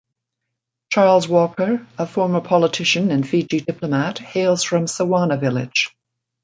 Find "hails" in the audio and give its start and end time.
4.17-4.63